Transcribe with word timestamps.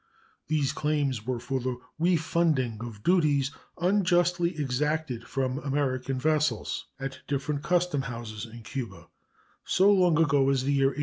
These 0.47 0.73
claims 0.73 1.27
were 1.27 1.39
for 1.39 1.59
the 1.59 1.77
refunding 1.99 2.79
of 2.81 3.03
duties 3.03 3.51
unjustly 3.77 4.57
exacted 4.59 5.27
from 5.27 5.59
American 5.59 6.17
vessels 6.17 6.87
at 6.99 7.19
different 7.27 7.61
custom 7.61 8.01
houses 8.01 8.47
in 8.47 8.63
Cuba 8.63 9.09
so 9.63 9.91
long 9.91 10.17
ago 10.17 10.49
as 10.49 10.63
the 10.63 10.73
year 10.73 10.87
1844. 10.87 10.97